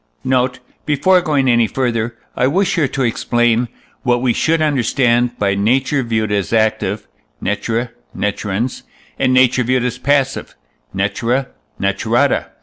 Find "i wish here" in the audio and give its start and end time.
2.35-2.87